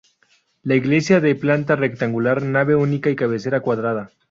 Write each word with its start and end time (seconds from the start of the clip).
La 0.63 0.73
iglesia 0.73 1.19
de 1.19 1.35
planta 1.35 1.75
rectangular, 1.75 2.41
nave 2.41 2.73
única 2.73 3.11
y 3.11 3.15
cabecera 3.15 3.59
cuadrada. 3.61 4.09